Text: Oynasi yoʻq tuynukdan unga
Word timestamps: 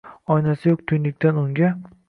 Oynasi 0.35 0.71
yoʻq 0.71 0.81
tuynukdan 0.93 1.41
unga 1.45 1.73